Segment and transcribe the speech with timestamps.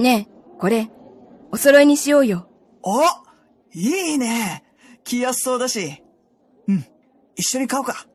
[0.00, 0.90] ねえ、これ、
[1.52, 2.48] お揃いにしようよ。
[2.82, 3.02] お
[3.74, 4.64] いいね。
[5.04, 6.02] 着やすそうだし。
[6.66, 6.86] うん。
[7.36, 8.06] 一緒に買おうか。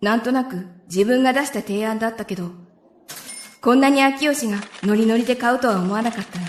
[0.00, 2.52] なんとなく自分が出した提案だったけど、
[3.60, 6.46] こんなに秋吉がノリノリで買うとは思わなかったな。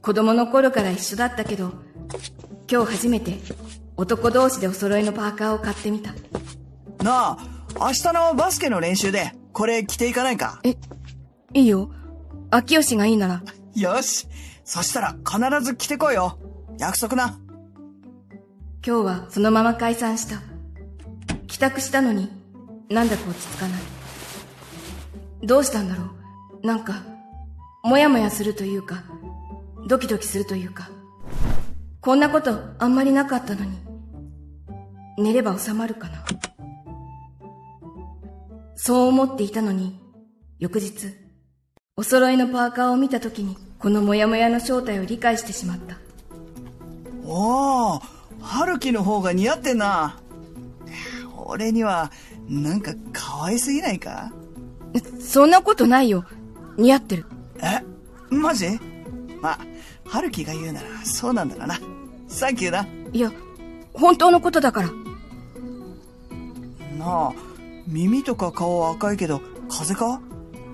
[0.00, 1.72] 子供の頃から一緒だったけど、
[2.70, 3.38] 今日初めて
[3.96, 6.12] 男同士でお揃いのパーカーを買ってみた。
[7.02, 7.38] なあ、
[7.80, 10.60] 明日のバスケの練習でこれ着ていかないか？
[10.62, 10.76] え、
[11.52, 11.90] いいよ。
[12.50, 13.42] 秋吉がいいなら。
[13.74, 14.26] よし。
[14.64, 16.38] そしたら必ず着てこいよ。
[16.78, 17.38] 約束な。
[18.84, 20.40] 今日はそのまま解散した。
[21.46, 22.30] 帰宅したのに、
[22.88, 23.80] なんだか落ち着かない。
[25.46, 26.04] どうしたんだろ
[26.62, 26.66] う。
[26.66, 27.02] なんか、
[27.84, 29.04] もやもやするというか、
[29.86, 30.90] ドキドキするというか。
[32.00, 33.78] こんなことあんまりなかったのに。
[35.18, 36.24] 寝れば収まるかな。
[38.74, 40.00] そう思っていたのに、
[40.58, 41.19] 翌日、
[41.96, 45.96] お揃いのパーカーを見た時に、このモヤモヤの正体を理解してしまった。
[47.24, 48.02] おー、
[48.40, 50.18] 春樹の方が似合ってんな。
[51.36, 52.10] 俺には、
[52.48, 54.32] なんか可愛すぎないか？
[55.20, 56.24] そんなことないよ。
[56.76, 57.26] 似合ってる。
[57.58, 57.82] え？
[58.34, 58.78] マジ？
[59.40, 59.58] まあ、
[60.06, 61.78] 春樹が言うならそうなんだろうな。
[62.28, 62.86] サンキューな。
[63.12, 63.32] いや、
[63.92, 64.88] 本当のことだから。
[66.98, 67.32] なあ、
[67.86, 70.20] 耳とか顔は赤いけど、風邪か？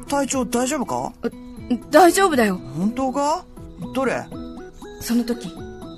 [0.09, 1.13] 体調大丈夫か？
[1.91, 2.61] 大丈夫だよ。
[2.79, 3.45] 本当か？
[3.95, 4.25] どれ？
[5.01, 5.53] その時、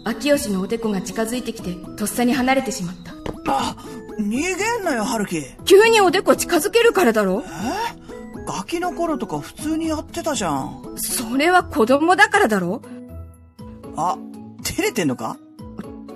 [0.04, 3.12] 秋吉のおでこが近づいてきて、とっさに離れてしまった。
[3.50, 3.76] あ、
[4.18, 5.44] 逃げんなよ、春樹。
[5.64, 7.42] 急におでこ近づけるからだろ？
[7.46, 7.48] え？
[8.46, 10.94] ガキの頃とか普通にやってたじゃん。
[10.96, 12.80] それは子供だからだろ？
[13.96, 14.16] あ、
[14.62, 15.36] 照れてんのか？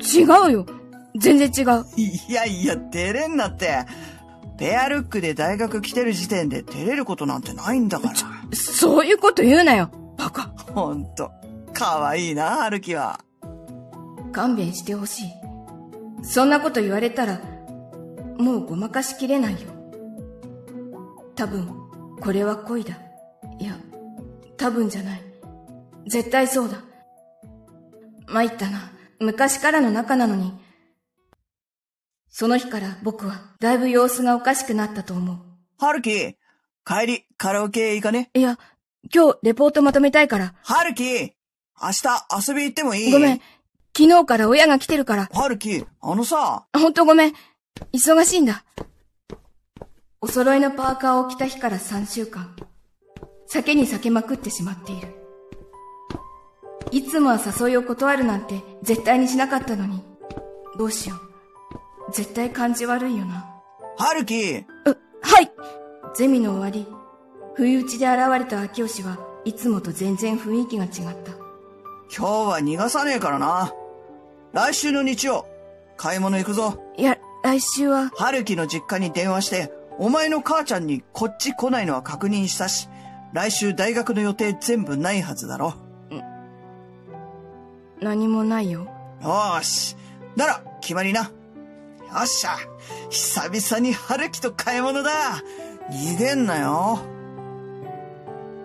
[0.01, 0.67] 違うよ。
[1.15, 1.85] 全然違う。
[1.97, 3.85] いやいや、照れんなって。
[4.63, 8.15] ペアルックで大学来てる時点で照れることなんてないんだから。
[8.57, 9.91] そういうこと言うなよ。
[10.17, 10.55] バカ。
[10.73, 11.33] ほんと。
[11.73, 13.19] かわいいな、春樹は。
[14.31, 15.33] 勘弁してほしい。
[16.23, 17.41] そんなこと言われたら、
[18.39, 19.59] もうごまかしきれないよ。
[21.35, 21.67] 多分、
[22.21, 22.97] これは恋だ。
[23.59, 23.77] いや、
[24.57, 25.23] 多分じゃない。
[26.07, 26.85] 絶対そうだ。
[28.29, 28.93] 参ったな。
[29.19, 30.53] 昔からの仲なのに。
[32.33, 35.37] その日から僕はだいぶ様子がおかしくなったと思う。
[35.79, 36.37] 春樹、
[36.85, 38.31] 帰り、カラオケ行かね？
[38.33, 38.59] いや、
[39.15, 40.55] 今日レポートまとめたいから。
[40.63, 41.35] 春樹、
[41.81, 43.13] 明日遊び行ってもいい？
[43.13, 43.41] ごめん。
[43.95, 45.29] 昨日から親が来てるから。
[45.31, 46.65] 春樹、あのさ。
[46.73, 47.35] ほんとごめん。
[47.93, 48.65] 忙しいんだ。
[50.23, 52.57] お揃いのパーカーを着た日から3週間。
[53.47, 55.09] 酒に酒まくってしまっている。
[56.93, 60.03] いつもは誘いを断るなんて絶対にしなかったのに。
[60.79, 61.32] どうしよう。
[62.13, 63.49] 絶対感じ悪いよな。
[63.97, 65.51] 春樹う、はい
[66.15, 66.87] ゼミの終わり、
[67.55, 70.91] 不意打ちで現れた秋吉はいつもと全然雰囲気が違っ
[71.23, 71.33] た。
[72.15, 73.73] 今日は逃がさねえからな。
[74.53, 75.47] 来週の日曜、
[75.97, 76.83] 買い物行くぞ。
[76.99, 82.89] いや、来週は、春樹の実家に電話して、お前の母ちゃんにこっち来ないのは確認したし、
[83.33, 85.75] 来週大学の予定全部ないはずだろ。
[88.01, 88.81] 何もないよ。
[88.81, 89.97] よーし。
[90.37, 91.31] なら、決まりな。
[92.13, 92.57] よっしゃ。
[93.09, 95.11] 久々に春樹と買い物だ。
[95.91, 96.99] 逃げんなよ。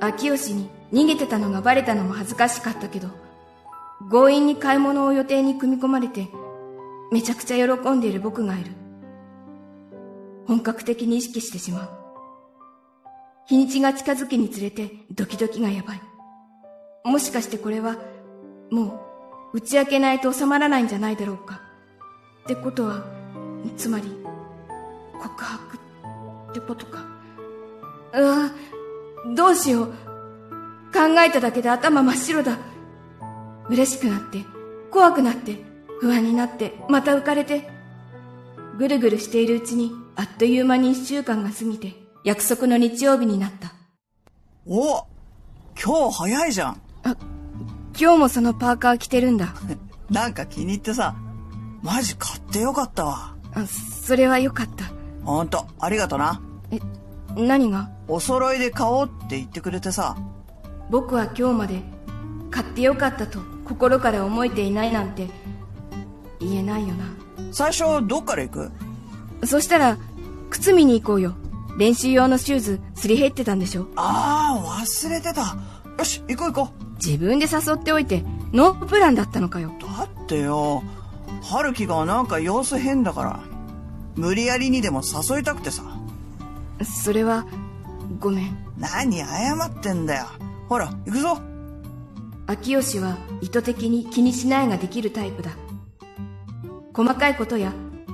[0.02, 3.08] 秋吉に逃げてたのがバレたのも恥ずかしかったけど、
[4.12, 6.28] 強引に買い物を予定に組み込まれて、
[7.12, 8.72] めちゃくちゃ喜んでいる僕がいる。
[10.46, 11.90] 本格的に意識してしまう。
[13.48, 16.02] 日にちが近づくにつれてドキドキがやばい。
[17.06, 17.96] もしかしてこれは、
[18.72, 19.02] も
[19.54, 21.62] う打ち明けないと収まらないんじゃないだろうか。
[22.44, 23.17] ってことは、
[23.76, 24.04] つまり、
[25.22, 25.78] 告白
[26.50, 27.06] ってことか。
[28.14, 28.52] うわ
[29.36, 29.88] どうしよう。
[30.94, 32.58] 考えただけで頭真っ白だ。
[33.70, 34.46] 嬉しくなって、
[34.92, 35.58] 怖くなって、
[36.00, 37.70] 不安になって、また浮かれて。
[38.78, 43.74] ぐるぐるしているうちに、あっという間に一週間が過ぎて、約束の日曜日になった。
[44.66, 45.06] お
[45.82, 46.82] 今日早いじゃん。
[48.00, 49.54] 今日もそのパーカー着てるんだ。
[50.12, 51.16] なんか気に入ってさ、
[51.82, 53.37] マジ買ってよかったわ。
[53.54, 54.86] あそれはよかった。
[55.24, 56.42] ほんと、ありがとな。
[56.72, 56.80] え、
[57.36, 57.90] 何が？
[58.08, 60.16] お揃いで買おうって言ってくれてさ。
[60.90, 61.82] 僕は今日まで、
[62.50, 65.28] 買ってよかったと心から思えていないなんて、
[66.40, 67.06] 言えないよな。
[67.52, 68.72] 最初、どっから行く？
[69.46, 69.98] そしたら、
[70.50, 71.34] 靴見に行こうよ。
[71.78, 75.58] 練習用のシューズ、すり減ってたんでしょああ、忘れてた。
[75.98, 76.74] よし、行こう行こ
[77.04, 78.24] 自分で誘っておいて、
[78.54, 79.72] ノープランだったのかよ。
[79.78, 79.84] う。
[79.84, 80.82] だってよ、
[81.50, 83.40] 春樹がなんか様子変だから、
[84.16, 85.84] 無理やりにでも誘いたくてさ。
[86.84, 87.46] それは、
[88.20, 88.58] ごめん。
[88.78, 90.26] 何謝ってんだよ。
[90.68, 91.38] ほら、行くぞ。
[92.48, 95.52] 秋吉は意図的に気にしないができるタイプだ。
[96.94, 97.74] 細かいことや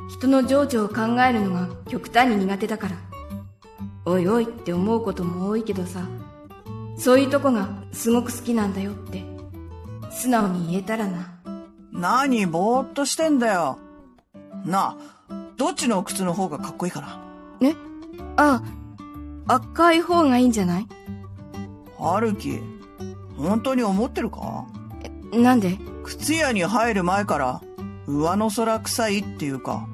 [0.10, 2.96] 人の情緒を考えるのが極端に苦手だから。
[4.06, 6.02] おいおいって思うことも多いけどさ、
[6.98, 9.24] そういうとこがすごく好きなんだよって、
[10.12, 11.33] 素直に言えたらな。
[11.94, 13.78] 何ぼーっとしてんだよ。
[14.66, 14.98] な
[15.30, 17.22] あ、どっちの靴の方がかっこいいかな？
[17.62, 17.76] え？
[18.36, 18.62] あ
[19.48, 20.88] あ、赤い方がいいんじゃない？
[21.98, 22.62] 春樹、
[23.38, 24.66] 本当に思ってるか？
[25.32, 25.78] なんで？
[26.04, 27.62] 靴屋に入る前から
[28.08, 29.88] 上の空臭いっていうか、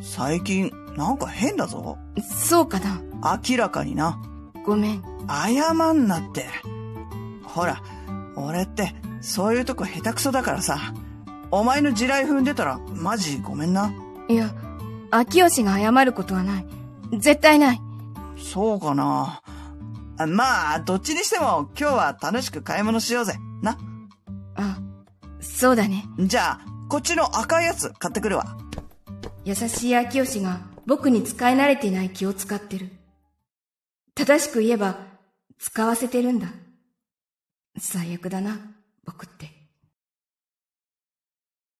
[0.00, 1.98] 最近なんか変だぞ。
[2.22, 3.02] そうかな
[3.48, 4.20] 明らかにな。
[4.64, 5.02] ごめん。
[5.28, 6.46] 謝んなって。
[7.42, 7.82] ほら、
[8.36, 10.78] 俺ってそういうとこ下手くそだからさ。
[11.50, 13.92] お前の地雷踏んでたらマジごめんな。
[14.28, 14.54] いや、
[15.10, 16.66] 秋吉が謝ることはない。
[17.18, 17.80] 絶対ない。
[18.36, 19.42] そうかな。
[20.26, 23.34] まあ、どっちにしても今日は楽しく買い物しようぜ。
[23.62, 23.78] な。
[24.56, 24.78] あ、
[25.40, 26.04] そうだね。
[26.18, 28.56] じゃあ、こっちの赤いやつ買ってくるわ。
[29.44, 32.90] 優しい秋吉が僕に使い慣れていない気を使ってる。
[34.14, 34.98] 正しく言えば、
[35.58, 36.48] 使わせてるんだ。
[37.78, 38.58] 最悪だな、
[39.04, 39.46] 僕って。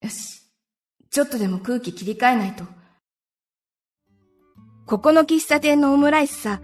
[0.00, 0.43] よし。
[1.19, 2.62] ちょっとでも空気切り替えないと。
[4.87, 6.61] ここの喫茶店のオムライスさ、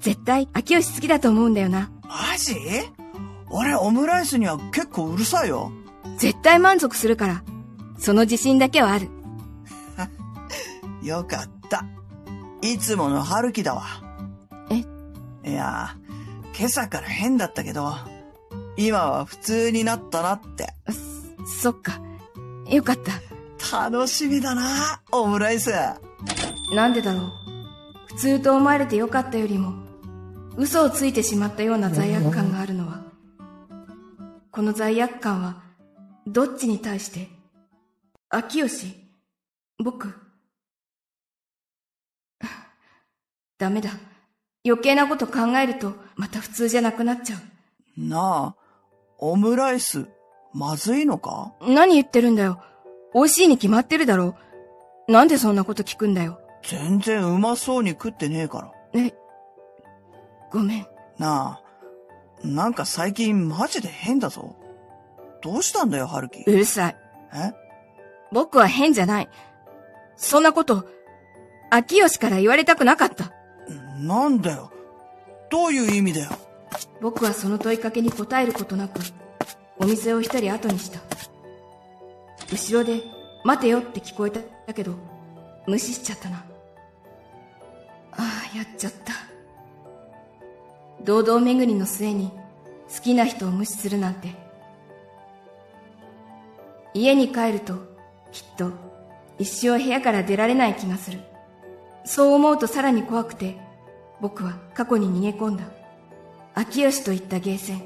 [0.00, 1.92] 絶対秋吉好きだと思うんだよな。
[2.02, 2.56] マジ？
[3.48, 5.70] 俺オムライスには結構うるさいよ。
[6.18, 7.44] 絶対満足するから、
[7.96, 9.08] その自信だけはある。
[11.06, 11.84] よかった。
[12.60, 13.84] いつもの春樹だわ。
[14.68, 14.78] え？
[15.48, 15.96] いや、
[16.58, 17.94] 今朝から変だったけど、
[18.76, 20.74] 今は普通になったなって。
[21.46, 22.02] そっか。
[22.68, 23.12] よかった。
[23.70, 25.70] 楽しみだな、オムライス。
[26.74, 27.32] なんでだろう。
[28.08, 29.74] 普通と思われてよかったよりも、
[30.56, 33.02] 嘘をついてしまったような罪悪感があるのは、
[34.50, 35.62] この罪悪感は、
[36.26, 37.28] どっちに対して、
[38.28, 38.94] 秋吉、
[39.82, 40.14] 僕、
[43.58, 43.90] ダメだ。
[44.64, 47.40] 余計なこと考えると、また普通じゃなくなっちゃう。
[47.96, 48.62] なあ、
[49.18, 50.06] オムライス、
[50.52, 51.52] まずいのか？
[51.62, 52.62] 何言ってるんだよ。
[53.14, 54.34] 美味しいに決まってるだろ。
[55.08, 56.40] なんでそんなこと聞くんだよ。
[56.62, 59.00] 全然うまそうに食ってねえから。
[59.00, 59.12] え、
[60.50, 60.86] ごめん。
[61.18, 64.56] なあ、なんか最近マジで変だぞ。
[65.42, 66.44] どうしたんだよ、春樹。
[66.46, 66.96] うるさい。
[67.34, 67.52] え？
[68.30, 69.28] 僕は変じゃない。
[70.16, 70.86] そんなこと、
[71.70, 73.32] 秋吉から言われたくなかった。
[73.98, 74.70] なんだよ。
[75.50, 76.30] どういう意味だよ。
[77.00, 79.00] 僕はその問いかけに答えることなく、
[79.78, 81.00] お店を一人後にした。
[82.52, 83.02] 後ろで、
[83.44, 84.40] 待てよって聞こえた
[84.74, 84.94] けど、
[85.66, 86.44] 無視しちゃったな。
[88.12, 89.14] ああ、やっちゃった。
[91.02, 92.30] 堂々巡りの末に、
[92.94, 94.34] 好きな人を無視するなんて。
[96.92, 97.74] 家に帰ると、
[98.30, 98.70] きっと、
[99.38, 101.20] 一生部屋から出られない気がする。
[102.04, 103.56] そう思うとさらに怖くて、
[104.20, 105.64] 僕は過去に逃げ込んだ。
[106.54, 107.82] 秋吉といったゲーセン。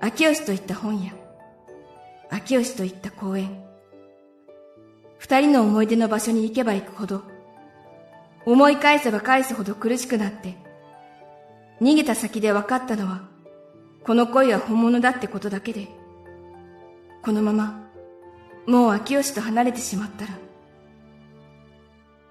[0.00, 1.19] 秋吉といった本屋。
[2.30, 3.62] 秋吉といった公園。
[5.18, 7.22] 二人の思い出の場所に行けば行くほど、
[8.46, 10.56] 思い返せば返すほど苦しくなって、
[11.80, 13.22] 逃げた先で分かったのは、
[14.04, 15.88] この恋は本物だってことだけで、
[17.22, 17.88] このまま、
[18.66, 20.32] もう秋吉と離れてしまったら、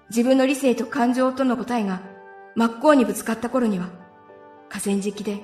[0.08, 2.00] 自分の理性と感情との答えが
[2.56, 3.90] 真っ向にぶつかった頃には、
[4.70, 5.40] 河川敷で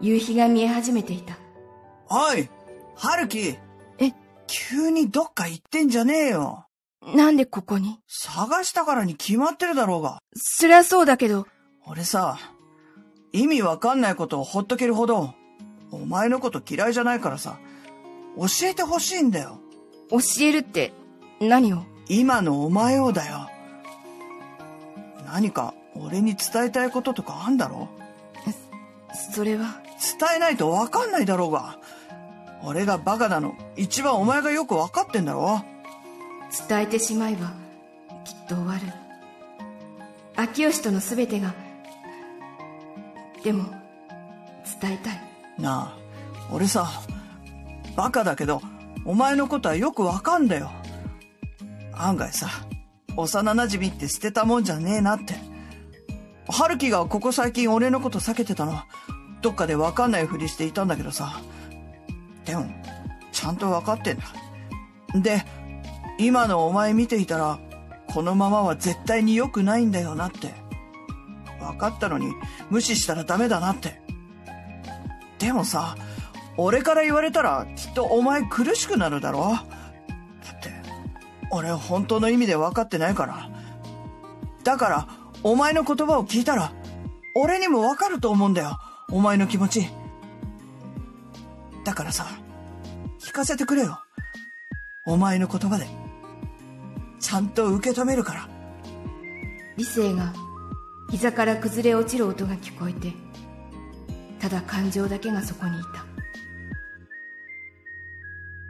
[0.00, 1.36] 夕日が見え始めていた。
[2.08, 2.48] おい
[2.94, 3.58] 春樹
[4.52, 6.66] 急にどっか行ってんじゃねえよ。
[7.14, 8.00] なんでここに？
[8.08, 10.18] 探したからに決まってるだろうが。
[10.34, 11.46] そりゃそうだけど。
[11.86, 12.36] 俺さ、
[13.32, 15.34] 意味わかんないことをほっとけるほど、
[15.92, 17.58] お前のこと嫌いじゃないからさ、
[18.36, 19.60] 教えてほしいんだよ。
[20.10, 20.92] 教えるって
[21.40, 21.84] 何を？
[22.08, 23.48] 今のお前をだよ。
[25.26, 27.88] 何か俺に伝えたいこととかあんだろ？
[29.32, 29.80] それは？
[30.18, 31.78] 伝えないとわかんないだろうが。
[32.62, 35.62] 俺がバカなの、一番お前がよくわかってんだろ
[36.68, 37.52] 伝えてしまえば、
[38.24, 38.80] きっと終わる。
[40.36, 41.54] 秋吉との全てが、
[43.42, 43.64] でも、
[44.80, 45.20] 伝えたい。
[45.58, 45.98] なあ、
[46.52, 46.88] 俺さ、
[47.96, 48.60] バカだけど、
[49.04, 50.70] お前のことはよくわかんだよ。
[51.94, 52.48] 案外さ、
[53.16, 55.34] 幼馴染って捨てたもんじゃねえなって。
[56.48, 58.86] 春樹がここ最近俺のこと避けてたのは、
[59.40, 61.40] どっかでわかんないふりしていたんだけどさ。
[62.50, 62.66] でも、
[63.30, 64.24] ちゃんとわかってんだ。
[65.14, 65.44] で、
[66.18, 67.60] 今のお前見ていたら、
[68.08, 70.52] このままは絶対に良くないんだよなって。
[71.60, 72.32] 分かったのに
[72.70, 74.02] 無視したらダメだなって。
[75.38, 75.94] でもさ、
[76.56, 79.64] 俺から言われたらきっとお前苦しくなるだろだ
[80.52, 80.72] って、
[81.52, 83.48] 俺本当の意味で分かってないから。
[84.64, 85.08] だから、
[85.44, 86.72] お前の言葉を聞いたら、
[87.36, 88.80] 俺にも分かると思うんだよ。
[89.12, 89.99] お前の気持ち。
[91.90, 92.24] だからさ、
[93.18, 94.00] 聞かせてくれよ。
[95.06, 95.88] お前の言葉で。
[97.18, 98.48] ちゃんと受け止めるから。
[99.76, 100.32] 理性が
[101.10, 103.12] 膝から崩れ落ちる音が聞こえて、
[104.38, 106.06] ただ感情だけがそこにいた。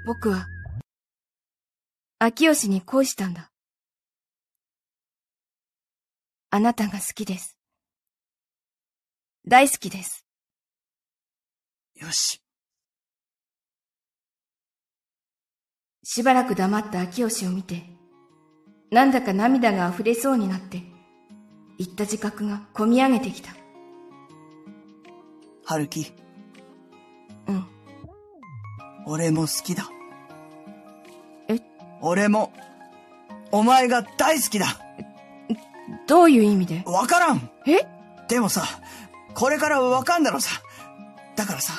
[0.07, 0.47] 僕は、
[2.21, 3.51] 秋吉に恋したんだ。
[6.49, 7.59] あなたが好きです。
[9.47, 10.25] 大好きです。
[11.97, 12.41] よし。
[16.13, 17.85] しばらく黙った秋吉を見て、
[18.91, 20.83] なんだか涙が溢れそうになって、
[21.79, 23.53] 言った自覚がこみ上げてきた。
[25.65, 26.13] 春樹。
[27.47, 27.65] うん。
[29.07, 29.89] 俺も好きだ。
[31.47, 31.61] え？
[32.01, 32.53] 俺も、
[33.53, 34.67] お前が大好きだ。
[36.09, 36.83] どういう意味で？
[36.87, 37.87] わからんえ？
[38.27, 38.65] でもさ、
[39.35, 40.61] これからわかんだろさ。
[41.37, 41.73] だからさ、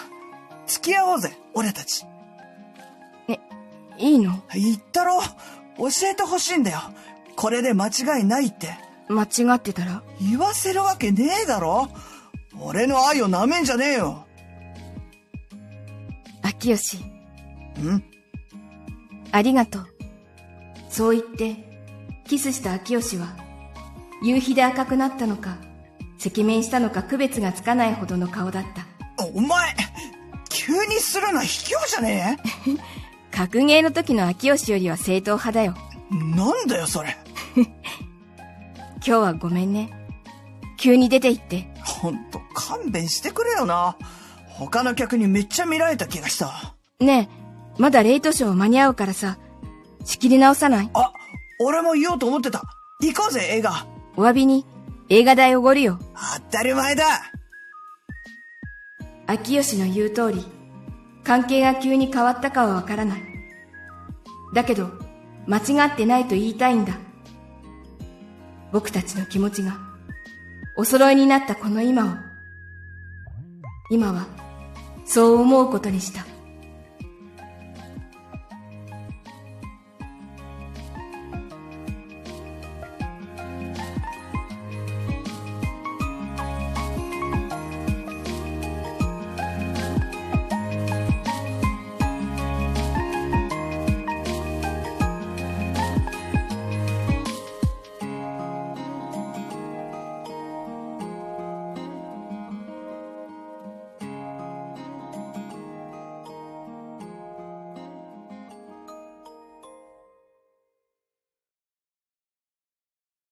[0.68, 2.06] 付き合おうぜ、俺たち。
[4.01, 4.43] え、いいの？
[4.53, 5.22] 言ったろ
[5.77, 6.79] 教えてほしいんだよ。
[7.36, 8.70] これで間違いないって。
[9.08, 10.03] 間違ってたら？
[10.20, 11.89] 言わせるわけねえだろ
[12.60, 14.25] 俺の愛を舐めんじゃねえよ。
[16.41, 16.98] 秋吉。
[16.98, 18.03] ん？
[19.31, 19.88] ありがとう。
[20.89, 21.55] そう言って、
[22.27, 23.27] キスした秋吉は、
[24.22, 25.58] 夕日で赤くなったのか、
[26.24, 29.25] 赤面したのか区別がつかないほどの顔だった。
[29.34, 29.74] お前、
[30.50, 32.72] 急にするのは卑怯じゃねえ？
[33.48, 35.74] 格ゲーの時の秋吉よりは正統派だよ。
[36.12, 37.17] なんだよ、それ。
[37.55, 39.89] 今日はごめんね。
[40.77, 41.67] 急に出て行って。
[41.83, 43.95] ほんと、勘弁してくれよな。
[44.48, 46.75] 他の客にめっちゃ見られた気がした。
[47.00, 49.39] ねえ、まだレイトショー間に合うからさ、
[50.05, 50.91] 仕切り直さない？
[50.93, 51.12] あ、
[51.60, 52.62] 俺も言おうと思ってた。
[53.01, 53.88] 行こうぜ、映画。
[54.17, 54.67] お詫びに、
[55.10, 55.98] 映画代おごるよ。
[56.43, 57.03] 当たり前だ
[59.25, 60.45] 秋吉の言う通り、
[61.24, 63.31] 関係が急に変わったかはわからない。
[64.53, 64.89] だけど、
[65.48, 66.98] 間違ってないと言いたいんだ。
[68.72, 69.77] 僕たちの気持ちが、
[70.75, 72.15] お揃いになったこの今を、
[73.89, 74.27] 今は、
[75.05, 76.31] そう思うことにした。